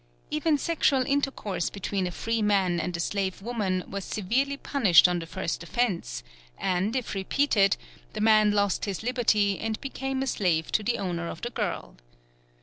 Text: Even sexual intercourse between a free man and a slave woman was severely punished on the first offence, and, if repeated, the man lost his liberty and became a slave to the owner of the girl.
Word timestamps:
Even 0.31 0.57
sexual 0.57 1.05
intercourse 1.05 1.69
between 1.69 2.07
a 2.07 2.11
free 2.11 2.41
man 2.41 2.79
and 2.79 2.97
a 2.97 2.99
slave 2.99 3.39
woman 3.39 3.83
was 3.87 4.03
severely 4.03 4.57
punished 4.57 5.07
on 5.07 5.19
the 5.19 5.27
first 5.27 5.61
offence, 5.61 6.23
and, 6.57 6.95
if 6.95 7.13
repeated, 7.13 7.77
the 8.13 8.19
man 8.21 8.49
lost 8.49 8.85
his 8.85 9.03
liberty 9.03 9.59
and 9.59 9.79
became 9.79 10.23
a 10.23 10.25
slave 10.25 10.71
to 10.71 10.81
the 10.81 10.97
owner 10.97 11.27
of 11.27 11.41
the 11.43 11.51
girl. 11.51 11.97